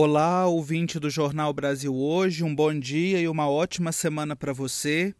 [0.00, 5.12] Olá, ouvinte do Jornal Brasil Hoje, um bom dia e uma ótima semana para você.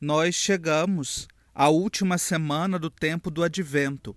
[0.00, 4.16] Nós chegamos à última semana do tempo do Advento.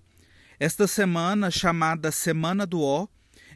[0.59, 3.07] Esta semana, chamada Semana do Ó,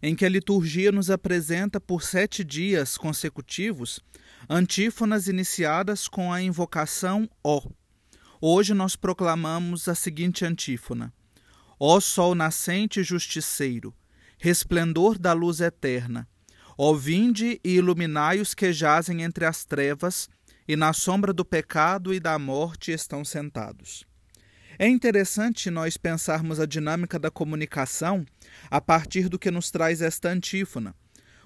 [0.04, 4.00] em que a liturgia nos apresenta por sete dias consecutivos
[4.48, 7.59] antífonas iniciadas com a invocação Ó.
[8.39, 11.12] Hoje nós proclamamos a seguinte antífona:
[11.80, 13.91] Ó Sol nascente e justiceiro,
[14.38, 16.30] resplendor da luz eterna
[16.78, 20.29] Ó vinde e iluminai os que jazem entre as trevas
[20.68, 24.06] e na sombra do pecado e da morte estão sentados.
[24.78, 28.25] É interessante nós pensarmos a dinâmica da comunicação
[28.69, 30.93] a partir do que nos traz esta antífona.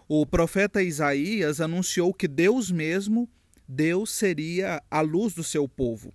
[0.07, 3.29] O profeta Isaías anunciou que Deus mesmo,
[3.67, 6.11] Deus seria a luz do seu povo.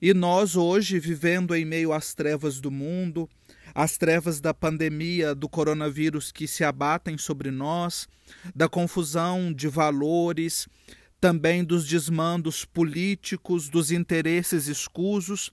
[0.00, 3.28] E nós hoje, vivendo em meio às trevas do mundo,
[3.74, 8.08] as trevas da pandemia do coronavírus que se abatem sobre nós,
[8.54, 10.68] da confusão de valores,
[11.20, 15.50] também dos desmandos políticos, dos interesses escusos.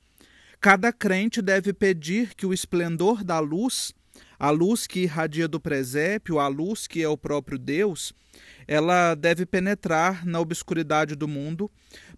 [0.59, 3.93] Cada crente deve pedir que o esplendor da luz,
[4.41, 8.11] a luz que irradia do presépio, a luz que é o próprio Deus,
[8.67, 11.69] ela deve penetrar na obscuridade do mundo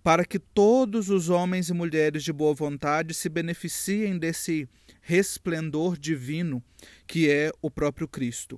[0.02, 4.70] para que todos os homens e mulheres de boa vontade se beneficiem desse
[5.02, 6.64] resplendor divino
[7.06, 8.58] que é o próprio Cristo.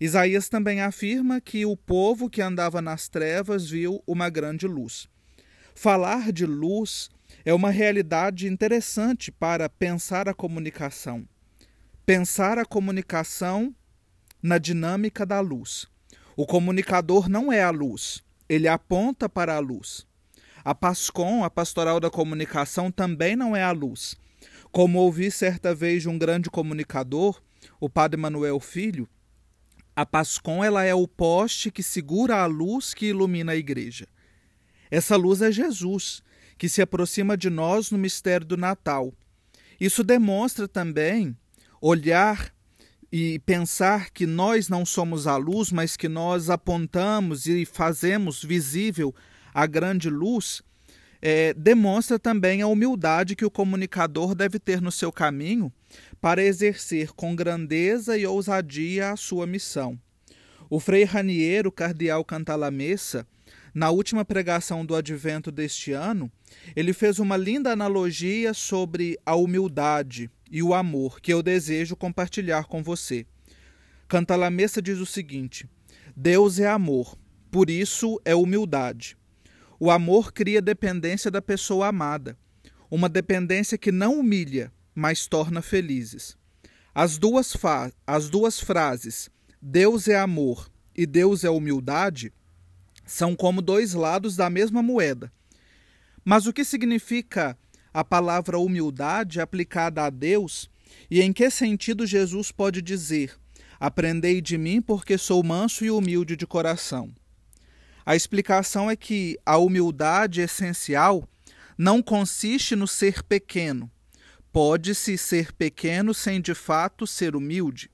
[0.00, 5.06] Isaías também afirma que o povo que andava nas trevas viu uma grande luz.
[5.74, 7.10] Falar de luz
[7.44, 11.28] é uma realidade interessante para pensar a comunicação.
[12.06, 13.74] Pensar a comunicação
[14.42, 15.86] na dinâmica da luz.
[16.36, 20.06] O comunicador não é a luz, ele aponta para a luz.
[20.62, 24.16] A PASCOM, a Pastoral da Comunicação, também não é a luz,
[24.70, 27.40] como ouvi certa vez de um grande comunicador,
[27.80, 29.08] o padre Manuel Filho,
[29.96, 34.06] a Pascom ela é o poste que segura a luz que ilumina a igreja.
[34.90, 36.22] Essa luz é Jesus,
[36.58, 39.14] que se aproxima de nós no mistério do Natal.
[39.80, 41.34] Isso demonstra também
[41.80, 42.52] olhar
[43.12, 49.14] e pensar que nós não somos a luz, mas que nós apontamos e fazemos visível
[49.52, 50.62] a grande luz
[51.26, 55.72] é, demonstra também a humildade que o comunicador deve ter no seu caminho
[56.20, 59.98] para exercer com grandeza e ousadia a sua missão.
[60.68, 63.26] O Frei Raniero, cardeal Cantalamessa,
[63.72, 66.30] na última pregação do advento deste ano,
[66.76, 72.66] ele fez uma linda analogia sobre a humildade e o amor que eu desejo compartilhar
[72.66, 73.26] com você.
[74.06, 75.68] Cantalamessa diz o seguinte:
[76.14, 77.18] Deus é amor,
[77.50, 79.18] por isso é humildade.
[79.80, 82.38] O amor cria dependência da pessoa amada,
[82.88, 86.36] uma dependência que não humilha, mas torna felizes.
[86.94, 87.52] As duas,
[88.06, 89.28] as duas frases,
[89.60, 92.32] Deus é amor e Deus é humildade,
[93.04, 95.32] são como dois lados da mesma moeda.
[96.24, 97.58] Mas o que significa
[97.94, 100.68] a palavra humildade aplicada a Deus
[101.08, 103.38] e em que sentido Jesus pode dizer:
[103.78, 107.14] Aprendei de mim, porque sou manso e humilde de coração?
[108.04, 111.26] A explicação é que a humildade essencial
[111.78, 113.90] não consiste no ser pequeno.
[114.52, 117.90] Pode-se ser pequeno sem de fato ser humilde.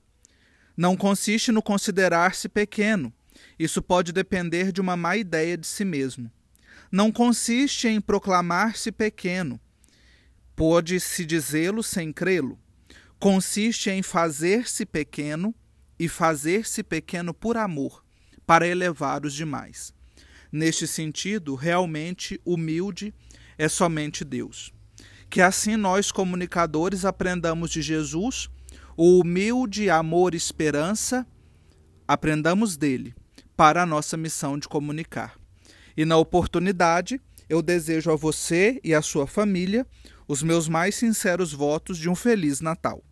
[0.75, 3.13] Não consiste no considerar-se pequeno.
[3.57, 6.29] Isso pode depender de uma má ideia de si mesmo.
[6.91, 9.59] Não consiste em proclamar-se pequeno.
[10.55, 12.59] Pode-se dizê-lo sem crê-lo.
[13.19, 15.53] Consiste em fazer-se pequeno
[15.99, 18.03] e fazer-se pequeno por amor,
[18.45, 19.93] para elevar os demais.
[20.51, 23.13] Neste sentido, realmente humilde
[23.57, 24.73] é somente Deus.
[25.29, 28.49] Que assim nós, comunicadores, aprendamos de Jesus
[28.97, 31.25] o humilde amor e esperança,
[32.07, 33.15] aprendamos dele
[33.55, 35.39] para a nossa missão de comunicar.
[35.95, 39.85] E na oportunidade, eu desejo a você e à sua família
[40.31, 43.03] os meus mais sinceros votos de um Feliz Natal.